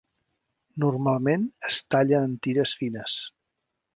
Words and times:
Normalment 0.83 1.43
es 1.69 1.77
talla 1.95 2.23
en 2.31 2.35
tires 2.47 2.75
fines. 2.83 3.21